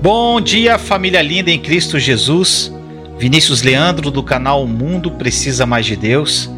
Bom 0.00 0.40
dia, 0.40 0.78
família 0.78 1.20
linda 1.20 1.50
em 1.50 1.58
Cristo 1.58 1.98
Jesus. 1.98 2.72
Vinícius 3.18 3.62
Leandro 3.62 4.12
do 4.12 4.22
canal 4.22 4.62
O 4.62 4.68
Mundo 4.68 5.10
Precisa 5.10 5.66
Mais 5.66 5.84
de 5.84 5.96
Deus, 5.96 6.48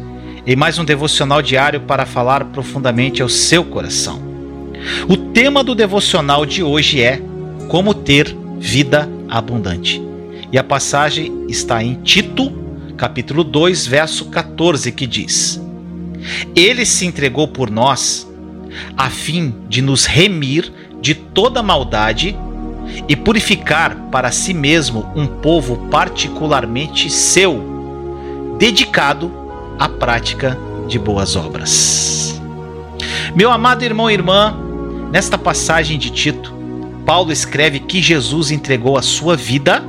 e 0.45 0.55
mais 0.55 0.77
um 0.77 0.85
devocional 0.85 1.41
diário 1.41 1.81
para 1.81 2.05
falar 2.05 2.45
profundamente 2.45 3.19
ao 3.19 3.27
seu 3.27 3.65
coração. 3.65 4.21
O 5.09 5.17
tema 5.17 5.63
do 5.63 5.73
devocional 5.73 6.45
de 6.45 6.61
hoje 6.61 7.01
é 7.01 7.19
Como 7.67 7.95
ter 7.95 8.37
vida 8.59 9.09
abundante. 9.27 9.99
E 10.51 10.57
a 10.59 10.63
passagem 10.63 11.47
está 11.49 11.83
em 11.83 11.95
Tito, 11.95 12.53
capítulo 12.95 13.43
2, 13.43 13.87
verso 13.87 14.25
14, 14.25 14.91
que 14.91 15.07
diz: 15.07 15.59
Ele 16.55 16.85
se 16.85 17.07
entregou 17.07 17.47
por 17.47 17.71
nós 17.71 18.31
a 18.95 19.09
fim 19.09 19.55
de 19.67 19.81
nos 19.81 20.05
remir 20.05 20.71
de 21.01 21.15
toda 21.15 21.63
maldade 21.63 22.37
e 23.07 23.15
purificar 23.15 23.95
para 24.11 24.31
si 24.31 24.53
mesmo 24.53 25.09
um 25.15 25.27
povo 25.27 25.77
particularmente 25.89 27.09
seu, 27.09 28.55
dedicado 28.57 29.31
à 29.79 29.87
prática 29.87 30.57
de 30.87 30.99
boas 30.99 31.35
obras. 31.35 32.41
Meu 33.35 33.51
amado 33.51 33.83
irmão 33.83 34.09
e 34.09 34.13
irmã, 34.13 34.55
nesta 35.11 35.37
passagem 35.37 35.97
de 35.97 36.09
Tito, 36.09 36.53
Paulo 37.05 37.31
escreve 37.31 37.79
que 37.79 38.01
Jesus 38.01 38.51
entregou 38.51 38.97
a 38.97 39.01
sua 39.01 39.35
vida 39.35 39.83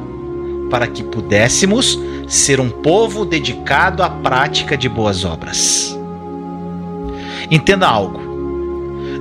para 0.70 0.86
que 0.86 1.02
pudéssemos 1.02 1.98
ser 2.26 2.60
um 2.60 2.70
povo 2.70 3.24
dedicado 3.24 4.02
à 4.02 4.08
prática 4.08 4.76
de 4.76 4.88
boas 4.88 5.24
obras. 5.24 5.98
Entenda 7.50 7.86
algo. 7.86 8.20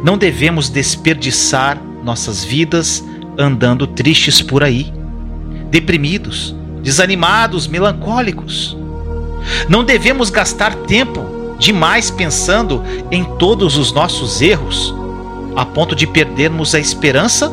Não 0.03 0.17
devemos 0.17 0.69
desperdiçar 0.69 1.77
nossas 2.03 2.43
vidas 2.43 3.03
andando 3.37 3.87
tristes 3.87 4.41
por 4.41 4.63
aí, 4.63 4.91
deprimidos, 5.69 6.55
desanimados, 6.81 7.67
melancólicos. 7.67 8.77
Não 9.67 9.83
devemos 9.83 10.29
gastar 10.29 10.75
tempo 10.75 11.25
demais 11.57 12.09
pensando 12.09 12.83
em 13.11 13.23
todos 13.23 13.77
os 13.77 13.91
nossos 13.91 14.41
erros, 14.41 14.93
a 15.55 15.65
ponto 15.65 15.95
de 15.95 16.07
perdermos 16.07 16.73
a 16.73 16.79
esperança 16.79 17.51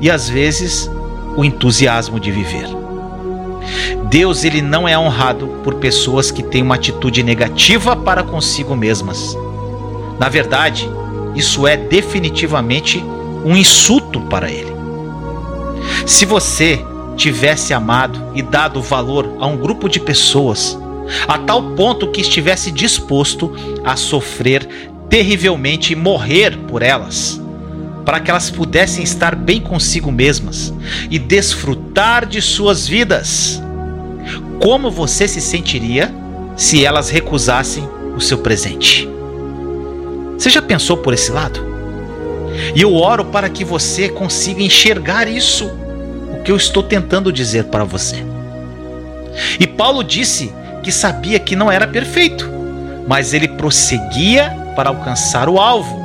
e 0.00 0.10
às 0.10 0.28
vezes 0.28 0.90
o 1.36 1.44
entusiasmo 1.44 2.18
de 2.18 2.30
viver. 2.30 2.68
Deus 4.08 4.44
ele 4.44 4.62
não 4.62 4.88
é 4.88 4.98
honrado 4.98 5.46
por 5.62 5.74
pessoas 5.74 6.30
que 6.30 6.42
têm 6.42 6.62
uma 6.62 6.76
atitude 6.76 7.22
negativa 7.22 7.94
para 7.94 8.22
consigo 8.22 8.74
mesmas. 8.74 9.36
Na 10.18 10.28
verdade, 10.28 10.88
isso 11.34 11.66
é 11.66 11.76
definitivamente 11.76 13.04
um 13.44 13.54
insulto 13.56 14.20
para 14.22 14.50
ele. 14.50 14.77
Se 16.08 16.24
você 16.24 16.82
tivesse 17.18 17.74
amado 17.74 18.32
e 18.34 18.40
dado 18.40 18.80
valor 18.80 19.36
a 19.38 19.46
um 19.46 19.58
grupo 19.58 19.90
de 19.90 20.00
pessoas, 20.00 20.76
a 21.28 21.36
tal 21.36 21.74
ponto 21.74 22.10
que 22.10 22.22
estivesse 22.22 22.70
disposto 22.70 23.54
a 23.84 23.94
sofrer 23.94 24.66
terrivelmente 25.10 25.92
e 25.92 25.96
morrer 25.96 26.56
por 26.66 26.80
elas, 26.80 27.38
para 28.06 28.20
que 28.20 28.30
elas 28.30 28.48
pudessem 28.48 29.04
estar 29.04 29.36
bem 29.36 29.60
consigo 29.60 30.10
mesmas 30.10 30.72
e 31.10 31.18
desfrutar 31.18 32.24
de 32.24 32.40
suas 32.40 32.88
vidas. 32.88 33.62
Como 34.62 34.90
você 34.90 35.28
se 35.28 35.42
sentiria 35.42 36.10
se 36.56 36.86
elas 36.86 37.10
recusassem 37.10 37.86
o 38.16 38.20
seu 38.20 38.38
presente? 38.38 39.06
Você 40.38 40.48
já 40.48 40.62
pensou 40.62 40.96
por 40.96 41.12
esse 41.12 41.30
lado? 41.30 41.60
E 42.74 42.80
eu 42.80 42.94
oro 42.94 43.26
para 43.26 43.50
que 43.50 43.62
você 43.62 44.08
consiga 44.08 44.62
enxergar 44.62 45.28
isso, 45.28 45.70
o 46.38 46.42
que 46.42 46.52
eu 46.52 46.56
estou 46.56 46.82
tentando 46.82 47.32
dizer 47.32 47.64
para 47.64 47.84
você. 47.84 48.24
E 49.58 49.66
Paulo 49.66 50.02
disse 50.02 50.52
que 50.82 50.90
sabia 50.90 51.38
que 51.38 51.56
não 51.56 51.70
era 51.70 51.86
perfeito, 51.86 52.48
mas 53.06 53.32
ele 53.32 53.48
prosseguia 53.48 54.50
para 54.74 54.90
alcançar 54.90 55.48
o 55.48 55.58
alvo, 55.58 55.98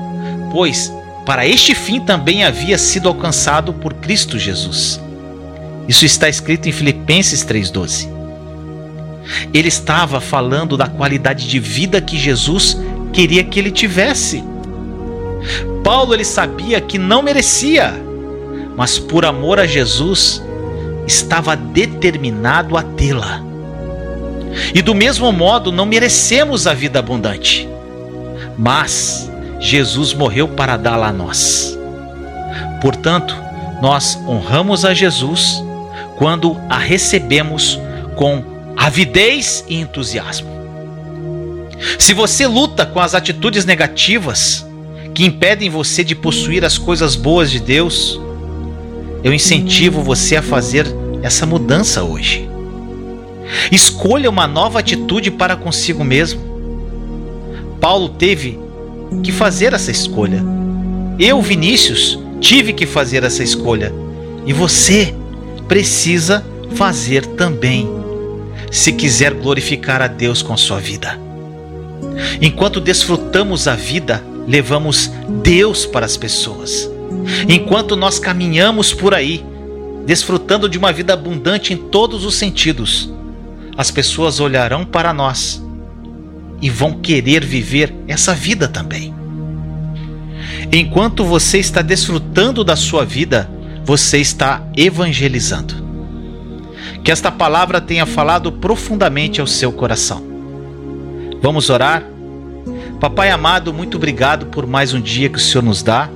pois 0.51 0.91
para 1.25 1.47
este 1.47 1.73
fim 1.73 2.01
também 2.01 2.43
havia 2.43 2.77
sido 2.77 3.07
alcançado 3.07 3.73
por 3.73 3.93
Cristo 3.93 4.37
Jesus. 4.37 4.99
Isso 5.87 6.05
está 6.05 6.27
escrito 6.27 6.67
em 6.67 6.71
Filipenses 6.71 7.45
3,12. 7.45 8.09
Ele 9.53 9.67
estava 9.67 10.19
falando 10.19 10.75
da 10.75 10.87
qualidade 10.87 11.47
de 11.47 11.59
vida 11.59 12.01
que 12.01 12.17
Jesus 12.17 12.77
queria 13.13 13.43
que 13.43 13.59
ele 13.59 13.71
tivesse. 13.71 14.43
Paulo 15.83 16.13
ele 16.13 16.25
sabia 16.25 16.79
que 16.81 16.97
não 16.97 17.21
merecia, 17.21 17.93
mas 18.75 18.97
por 18.97 19.25
amor 19.25 19.59
a 19.59 19.65
Jesus 19.65 20.41
estava 21.07 21.55
determinado 21.55 22.77
a 22.77 22.83
tê-la. 22.83 23.41
E 24.73 24.81
do 24.81 24.93
mesmo 24.93 25.31
modo 25.31 25.71
não 25.71 25.85
merecemos 25.85 26.67
a 26.67 26.73
vida 26.73 26.99
abundante, 26.99 27.67
mas 28.57 29.29
Jesus 29.59 30.13
morreu 30.13 30.47
para 30.47 30.77
dá-la 30.77 31.07
a 31.07 31.13
nós. 31.13 31.77
Portanto, 32.81 33.35
nós 33.81 34.17
honramos 34.27 34.85
a 34.85 34.93
Jesus 34.93 35.63
quando 36.17 36.59
a 36.69 36.77
recebemos 36.77 37.79
com 38.15 38.43
avidez 38.77 39.63
e 39.67 39.79
entusiasmo. 39.79 40.53
Se 41.97 42.13
você 42.13 42.47
luta 42.47 42.85
com 42.85 42.99
as 42.99 43.15
atitudes 43.15 43.65
negativas, 43.65 44.65
que 45.13 45.25
impedem 45.25 45.69
você 45.69 46.03
de 46.03 46.15
possuir 46.15 46.63
as 46.65 46.77
coisas 46.77 47.15
boas 47.15 47.51
de 47.51 47.59
Deus, 47.59 48.19
eu 49.23 49.33
incentivo 49.33 50.01
você 50.01 50.35
a 50.35 50.41
fazer 50.41 50.85
essa 51.21 51.45
mudança 51.45 52.03
hoje. 52.03 52.49
Escolha 53.71 54.29
uma 54.29 54.47
nova 54.47 54.79
atitude 54.79 55.31
para 55.31 55.55
consigo 55.55 56.03
mesmo. 56.03 56.41
Paulo 57.79 58.09
teve 58.09 58.59
que 59.23 59.31
fazer 59.31 59.73
essa 59.73 59.91
escolha. 59.91 60.43
Eu, 61.19 61.41
Vinícius, 61.41 62.19
tive 62.39 62.73
que 62.73 62.85
fazer 62.85 63.23
essa 63.23 63.43
escolha. 63.43 63.93
E 64.45 64.51
você 64.51 65.13
precisa 65.67 66.43
fazer 66.75 67.25
também, 67.25 67.87
se 68.71 68.91
quiser 68.91 69.33
glorificar 69.33 70.01
a 70.01 70.07
Deus 70.07 70.41
com 70.41 70.57
sua 70.57 70.79
vida. 70.79 71.19
Enquanto 72.41 72.81
desfrutamos 72.81 73.67
a 73.67 73.75
vida, 73.75 74.23
levamos 74.47 75.11
Deus 75.41 75.85
para 75.85 76.05
as 76.05 76.17
pessoas. 76.17 76.92
Enquanto 77.47 77.95
nós 77.95 78.19
caminhamos 78.19 78.93
por 78.93 79.13
aí, 79.13 79.43
desfrutando 80.05 80.67
de 80.67 80.77
uma 80.77 80.91
vida 80.91 81.13
abundante 81.13 81.73
em 81.73 81.77
todos 81.77 82.25
os 82.25 82.35
sentidos, 82.35 83.11
as 83.77 83.89
pessoas 83.89 84.39
olharão 84.39 84.85
para 84.85 85.13
nós 85.13 85.63
e 86.61 86.69
vão 86.69 86.93
querer 86.93 87.43
viver 87.43 87.93
essa 88.07 88.33
vida 88.33 88.67
também. 88.67 89.13
Enquanto 90.71 91.23
você 91.23 91.59
está 91.59 91.81
desfrutando 91.81 92.63
da 92.63 92.75
sua 92.75 93.05
vida, 93.05 93.49
você 93.85 94.19
está 94.19 94.65
evangelizando. 94.75 95.83
Que 97.03 97.11
esta 97.11 97.31
palavra 97.31 97.81
tenha 97.81 98.05
falado 98.05 98.51
profundamente 98.51 99.41
ao 99.41 99.47
seu 99.47 99.71
coração. 99.71 100.23
Vamos 101.41 101.69
orar? 101.69 102.03
Papai 102.99 103.29
amado, 103.29 103.73
muito 103.73 103.97
obrigado 103.97 104.45
por 104.45 104.65
mais 104.65 104.93
um 104.93 105.01
dia 105.01 105.27
que 105.27 105.37
o 105.37 105.41
Senhor 105.41 105.63
nos 105.63 105.83
dá, 105.83 106.09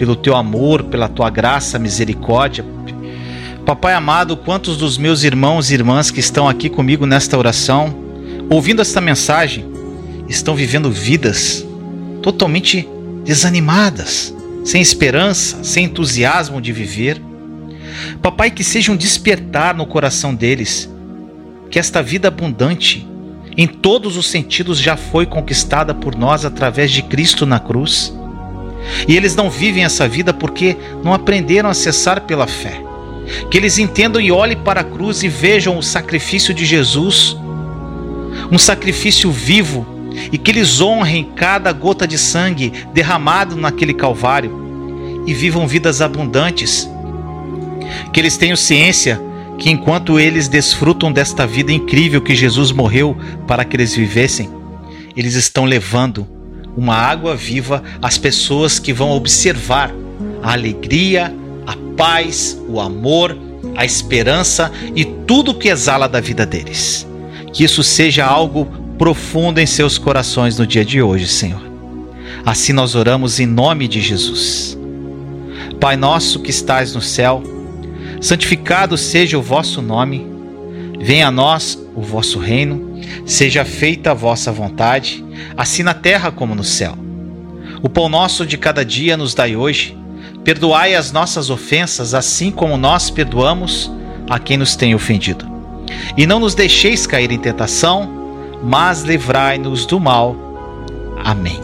pelo 0.00 0.16
teu 0.16 0.34
amor, 0.34 0.84
pela 0.84 1.10
tua 1.10 1.28
graça, 1.28 1.78
misericórdia. 1.78 2.64
Papai 3.66 3.92
amado, 3.92 4.34
quantos 4.34 4.78
dos 4.78 4.96
meus 4.96 5.24
irmãos 5.24 5.70
e 5.70 5.74
irmãs 5.74 6.10
que 6.10 6.20
estão 6.20 6.48
aqui 6.48 6.70
comigo 6.70 7.04
nesta 7.04 7.36
oração, 7.36 7.94
ouvindo 8.48 8.80
esta 8.80 8.98
mensagem, 8.98 9.62
estão 10.26 10.56
vivendo 10.56 10.90
vidas 10.90 11.66
totalmente 12.22 12.88
desanimadas, 13.26 14.34
sem 14.64 14.80
esperança, 14.80 15.62
sem 15.62 15.84
entusiasmo 15.84 16.62
de 16.62 16.72
viver. 16.72 17.20
Papai, 18.22 18.50
que 18.50 18.64
seja 18.64 18.92
um 18.92 18.96
despertar 18.96 19.74
no 19.74 19.84
coração 19.84 20.34
deles, 20.34 20.88
que 21.70 21.78
esta 21.78 22.02
vida 22.02 22.28
abundante 22.28 23.06
em 23.54 23.66
todos 23.66 24.16
os 24.16 24.30
sentidos 24.30 24.78
já 24.78 24.96
foi 24.96 25.26
conquistada 25.26 25.94
por 25.94 26.16
nós 26.16 26.46
através 26.46 26.90
de 26.90 27.02
Cristo 27.02 27.44
na 27.44 27.60
cruz. 27.60 28.14
E 29.06 29.16
eles 29.16 29.34
não 29.34 29.50
vivem 29.50 29.84
essa 29.84 30.08
vida 30.08 30.32
porque 30.32 30.76
não 31.02 31.12
aprenderam 31.12 31.68
a 31.68 31.74
cessar 31.74 32.22
pela 32.22 32.46
fé. 32.46 32.82
Que 33.50 33.56
eles 33.56 33.78
entendam 33.78 34.20
e 34.20 34.32
olhem 34.32 34.56
para 34.56 34.80
a 34.80 34.84
cruz 34.84 35.22
e 35.22 35.28
vejam 35.28 35.78
o 35.78 35.82
sacrifício 35.82 36.52
de 36.52 36.64
Jesus, 36.64 37.36
um 38.50 38.58
sacrifício 38.58 39.30
vivo, 39.30 39.86
e 40.32 40.38
que 40.38 40.50
eles 40.50 40.80
honrem 40.80 41.30
cada 41.36 41.72
gota 41.72 42.06
de 42.06 42.18
sangue 42.18 42.72
derramado 42.92 43.56
naquele 43.56 43.94
Calvário 43.94 45.22
e 45.26 45.32
vivam 45.32 45.66
vidas 45.66 46.00
abundantes. 46.00 46.88
Que 48.12 48.20
eles 48.20 48.36
tenham 48.36 48.56
ciência 48.56 49.20
que 49.58 49.70
enquanto 49.70 50.18
eles 50.18 50.48
desfrutam 50.48 51.12
desta 51.12 51.46
vida 51.46 51.70
incrível 51.70 52.22
que 52.22 52.34
Jesus 52.34 52.72
morreu 52.72 53.16
para 53.46 53.64
que 53.64 53.76
eles 53.76 53.94
vivessem, 53.94 54.48
eles 55.16 55.34
estão 55.34 55.64
levando 55.64 56.26
uma 56.76 56.94
água 56.94 57.34
viva 57.36 57.82
às 58.00 58.16
pessoas 58.16 58.78
que 58.78 58.92
vão 58.92 59.10
observar 59.10 59.92
a 60.42 60.52
alegria, 60.52 61.34
a 61.66 61.76
paz, 61.96 62.58
o 62.68 62.80
amor, 62.80 63.36
a 63.76 63.84
esperança 63.84 64.70
e 64.94 65.04
tudo 65.04 65.54
que 65.54 65.68
exala 65.68 66.08
da 66.08 66.20
vida 66.20 66.46
deles. 66.46 67.06
Que 67.52 67.64
isso 67.64 67.82
seja 67.82 68.24
algo 68.24 68.66
profundo 68.98 69.58
em 69.58 69.66
seus 69.66 69.98
corações 69.98 70.58
no 70.58 70.66
dia 70.66 70.84
de 70.84 71.00
hoje, 71.02 71.26
Senhor. 71.26 71.62
Assim 72.44 72.72
nós 72.72 72.94
oramos 72.94 73.40
em 73.40 73.46
nome 73.46 73.88
de 73.88 74.00
Jesus. 74.00 74.78
Pai 75.78 75.96
nosso 75.96 76.40
que 76.40 76.50
estais 76.50 76.94
no 76.94 77.00
céu, 77.00 77.42
santificado 78.20 78.96
seja 78.96 79.38
o 79.38 79.42
vosso 79.42 79.80
nome. 79.80 80.26
Venha 80.98 81.28
a 81.28 81.30
nós 81.30 81.78
o 81.94 82.02
vosso 82.02 82.38
reino, 82.38 82.89
seja 83.24 83.64
feita 83.64 84.10
a 84.10 84.14
vossa 84.14 84.50
vontade, 84.50 85.24
assim 85.56 85.82
na 85.82 85.94
terra 85.94 86.30
como 86.30 86.54
no 86.54 86.64
céu. 86.64 86.96
O 87.82 87.88
pão 87.88 88.08
nosso 88.08 88.44
de 88.44 88.58
cada 88.58 88.84
dia 88.84 89.16
nos 89.16 89.34
dai 89.34 89.56
hoje. 89.56 89.96
Perdoai 90.44 90.94
as 90.94 91.12
nossas 91.12 91.50
ofensas, 91.50 92.14
assim 92.14 92.50
como 92.50 92.76
nós 92.76 93.10
perdoamos 93.10 93.90
a 94.28 94.38
quem 94.38 94.56
nos 94.56 94.76
tem 94.76 94.94
ofendido. 94.94 95.48
E 96.16 96.26
não 96.26 96.38
nos 96.38 96.54
deixeis 96.54 97.06
cair 97.06 97.30
em 97.30 97.38
tentação, 97.38 98.08
mas 98.62 99.02
livrai-nos 99.02 99.86
do 99.86 99.98
mal. 99.98 100.36
Amém. 101.22 101.60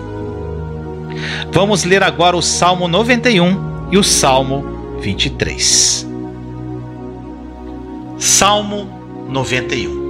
Vamos 1.52 1.84
ler 1.84 2.02
agora 2.02 2.36
o 2.36 2.42
Salmo 2.42 2.88
91 2.88 3.88
e 3.90 3.98
o 3.98 4.02
Salmo 4.02 4.98
23. 5.00 6.06
Salmo 8.18 8.88
91 9.28 10.05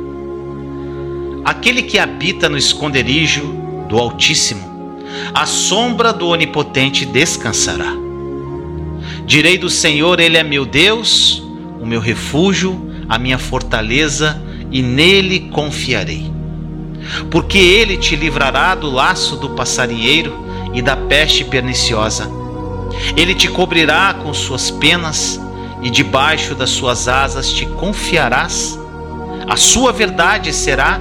Aquele 1.47 1.81
que 1.85 1.97
habita 1.97 2.49
no 2.49 2.59
esconderijo 2.59 3.55
do 3.89 3.97
Altíssimo, 3.97 4.99
a 5.33 5.47
sombra 5.47 6.13
do 6.13 6.27
Onipotente 6.27 7.07
descansará. 7.07 7.93
Direi 9.25 9.57
do 9.57 9.71
Senhor, 9.71 10.19
Ele 10.19 10.37
é 10.37 10.43
meu 10.43 10.67
Deus, 10.67 11.41
o 11.81 11.87
meu 11.87 12.01
refúgio, 12.01 12.91
a 13.09 13.17
minha 13.17 13.39
fortaleza, 13.39 14.43
e 14.73 14.83
nele 14.83 15.49
confiarei. 15.53 16.29
Porque 17.31 17.59
ele 17.59 17.97
te 17.97 18.17
livrará 18.17 18.75
do 18.75 18.91
laço 18.91 19.37
do 19.37 19.51
passarinheiro 19.51 20.37
e 20.75 20.83
da 20.83 20.97
peste 20.97 21.45
perniciosa. 21.45 22.29
Ele 23.17 23.37
te 23.37 23.47
cobrirá 23.47 24.15
com 24.15 24.35
suas 24.35 24.69
penas 24.69 25.41
e 25.81 25.91
debaixo 25.91 26.57
das 26.57 26.71
suas 26.71 27.07
asas 27.07 27.53
te 27.53 27.67
confiarás. 27.67 28.77
A 29.49 29.57
sua 29.57 29.93
verdade 29.93 30.53
será 30.53 31.01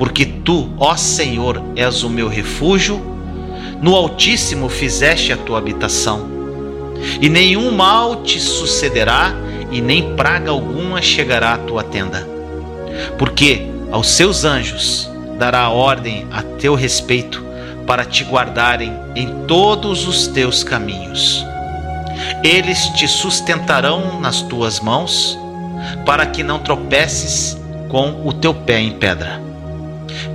Porque 0.00 0.24
tu, 0.24 0.70
ó 0.78 0.96
Senhor, 0.96 1.62
és 1.76 2.02
o 2.02 2.08
meu 2.08 2.26
refúgio, 2.26 2.98
no 3.82 3.94
Altíssimo 3.94 4.70
fizeste 4.70 5.30
a 5.30 5.36
tua 5.36 5.58
habitação. 5.58 6.26
E 7.20 7.28
nenhum 7.28 7.70
mal 7.70 8.22
te 8.22 8.40
sucederá, 8.40 9.34
e 9.70 9.82
nem 9.82 10.16
praga 10.16 10.52
alguma 10.52 11.02
chegará 11.02 11.52
à 11.52 11.58
tua 11.58 11.84
tenda. 11.84 12.26
Porque 13.18 13.66
aos 13.92 14.08
seus 14.08 14.42
anjos 14.42 15.06
dará 15.38 15.68
ordem 15.68 16.26
a 16.30 16.40
teu 16.40 16.74
respeito 16.74 17.44
para 17.86 18.02
te 18.02 18.24
guardarem 18.24 18.94
em 19.14 19.44
todos 19.46 20.08
os 20.08 20.26
teus 20.28 20.64
caminhos. 20.64 21.44
Eles 22.42 22.86
te 22.96 23.06
sustentarão 23.06 24.18
nas 24.18 24.40
tuas 24.40 24.80
mãos, 24.80 25.38
para 26.06 26.24
que 26.24 26.42
não 26.42 26.58
tropeces 26.58 27.54
com 27.90 28.26
o 28.26 28.32
teu 28.32 28.54
pé 28.54 28.80
em 28.80 28.92
pedra. 28.92 29.49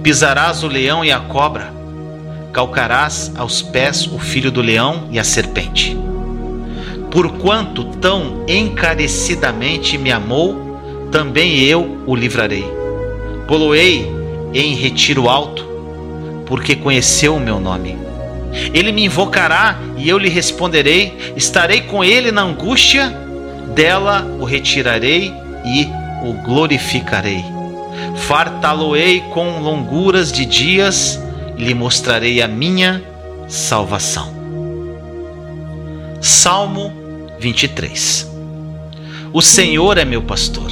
Pisarás 0.03 0.63
o 0.63 0.67
leão 0.67 1.03
e 1.03 1.11
a 1.11 1.19
cobra, 1.19 1.73
calcarás 2.53 3.31
aos 3.35 3.61
pés 3.61 4.07
o 4.07 4.19
filho 4.19 4.51
do 4.51 4.61
leão 4.61 5.07
e 5.11 5.19
a 5.19 5.23
serpente. 5.23 5.97
Porquanto 7.11 7.83
tão 7.83 8.43
encarecidamente 8.47 9.97
me 9.97 10.11
amou, 10.11 11.09
também 11.11 11.59
eu 11.61 11.97
o 12.05 12.15
livrarei. 12.15 12.65
Poloei 13.47 14.11
em 14.53 14.75
retiro 14.75 15.29
alto, 15.29 15.65
porque 16.45 16.75
conheceu 16.75 17.35
o 17.35 17.39
meu 17.39 17.59
nome. 17.59 17.97
Ele 18.73 18.91
me 18.91 19.05
invocará 19.05 19.79
e 19.97 20.07
eu 20.07 20.17
lhe 20.17 20.29
responderei, 20.29 21.33
estarei 21.35 21.81
com 21.81 22.03
ele 22.03 22.31
na 22.31 22.41
angústia, 22.41 23.09
dela 23.73 24.25
o 24.39 24.45
retirarei 24.45 25.33
e 25.65 25.87
o 26.23 26.33
glorificarei. 26.33 27.54
Fartá-lo-ei 28.15 29.21
com 29.33 29.59
longuras 29.59 30.31
de 30.31 30.45
dias 30.45 31.19
e 31.57 31.63
lhe 31.63 31.73
mostrarei 31.73 32.41
a 32.41 32.47
minha 32.47 33.03
salvação. 33.47 34.33
Salmo 36.21 36.91
23 37.39 38.27
O 39.31 39.41
Senhor 39.41 39.97
é 39.97 40.05
meu 40.05 40.23
pastor, 40.23 40.71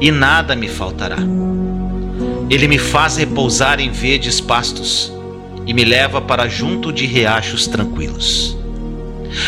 e 0.00 0.10
nada 0.10 0.54
me 0.54 0.68
faltará. 0.68 1.18
Ele 2.50 2.68
me 2.68 2.78
faz 2.78 3.16
repousar 3.16 3.80
em 3.80 3.90
verdes 3.90 4.40
pastos 4.40 5.12
e 5.66 5.72
me 5.72 5.84
leva 5.84 6.20
para 6.20 6.48
junto 6.48 6.92
de 6.92 7.06
riachos 7.06 7.66
tranquilos. 7.66 8.56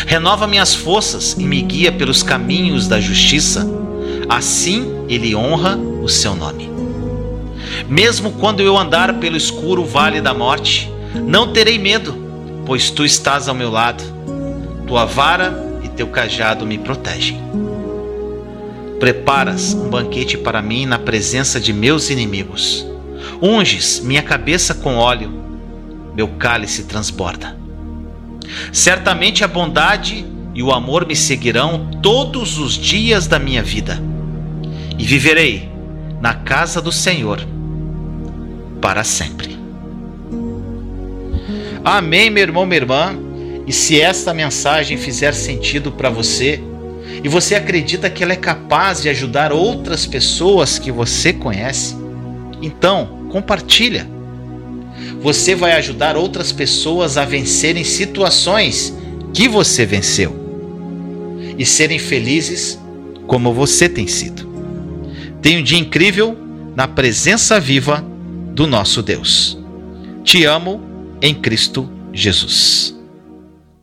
Renova 0.05 0.47
minhas 0.47 0.73
forças 0.73 1.35
e 1.37 1.43
me 1.43 1.61
guia 1.61 1.91
pelos 1.91 2.23
caminhos 2.23 2.87
da 2.87 2.99
justiça, 2.99 3.67
assim 4.29 5.05
ele 5.09 5.35
honra 5.35 5.75
o 5.77 6.07
seu 6.07 6.35
nome. 6.35 6.70
Mesmo 7.91 8.31
quando 8.31 8.61
eu 8.61 8.77
andar 8.77 9.15
pelo 9.15 9.35
escuro 9.35 9.83
vale 9.83 10.21
da 10.21 10.33
morte, 10.33 10.89
não 11.13 11.51
terei 11.51 11.77
medo, 11.77 12.15
pois 12.65 12.89
tu 12.89 13.03
estás 13.03 13.49
ao 13.49 13.53
meu 13.53 13.69
lado. 13.69 14.01
Tua 14.87 15.03
vara 15.03 15.81
e 15.83 15.89
teu 15.89 16.07
cajado 16.07 16.65
me 16.65 16.77
protegem. 16.77 17.37
Preparas 18.97 19.73
um 19.73 19.89
banquete 19.89 20.37
para 20.37 20.61
mim 20.61 20.85
na 20.85 20.97
presença 20.97 21.59
de 21.59 21.73
meus 21.73 22.09
inimigos. 22.09 22.87
Unges 23.41 23.99
minha 23.99 24.23
cabeça 24.23 24.73
com 24.73 24.95
óleo, 24.95 25.29
meu 26.15 26.29
cálice 26.29 26.85
transborda. 26.85 27.57
Certamente 28.71 29.43
a 29.43 29.49
bondade 29.49 30.25
e 30.55 30.63
o 30.63 30.71
amor 30.71 31.05
me 31.05 31.15
seguirão 31.15 31.91
todos 32.01 32.57
os 32.57 32.75
dias 32.75 33.27
da 33.27 33.37
minha 33.37 33.61
vida, 33.61 34.01
e 34.97 35.03
viverei 35.03 35.69
na 36.21 36.33
casa 36.33 36.81
do 36.81 36.91
Senhor 36.91 37.45
para 38.81 39.03
sempre. 39.03 39.57
Amém, 41.83 42.29
meu 42.29 42.43
irmão, 42.43 42.65
minha 42.65 42.81
irmã. 42.81 43.15
E 43.67 43.71
se 43.71 43.99
esta 43.99 44.33
mensagem 44.33 44.97
fizer 44.97 45.33
sentido 45.33 45.91
para 45.91 46.09
você, 46.09 46.59
e 47.23 47.29
você 47.29 47.55
acredita 47.55 48.09
que 48.09 48.23
ela 48.23 48.33
é 48.33 48.37
capaz 48.37 49.01
de 49.01 49.09
ajudar 49.09 49.51
outras 49.51 50.05
pessoas 50.05 50.79
que 50.79 50.91
você 50.91 51.31
conhece, 51.31 51.95
então 52.61 53.27
compartilha. 53.29 54.07
Você 55.21 55.53
vai 55.53 55.73
ajudar 55.73 56.17
outras 56.17 56.51
pessoas 56.51 57.17
a 57.17 57.25
vencerem 57.25 57.83
situações 57.83 58.93
que 59.33 59.47
você 59.47 59.85
venceu 59.85 60.35
e 61.57 61.65
serem 61.65 61.99
felizes 61.99 62.79
como 63.27 63.53
você 63.53 63.87
tem 63.87 64.07
sido. 64.07 64.49
Tenha 65.41 65.59
um 65.59 65.63
dia 65.63 65.77
incrível 65.77 66.37
na 66.75 66.87
presença 66.87 67.59
viva 67.59 68.10
do 68.51 68.67
nosso 68.67 69.01
Deus. 69.01 69.57
Te 70.23 70.45
amo 70.45 70.81
em 71.21 71.33
Cristo 71.33 71.89
Jesus. 72.13 73.00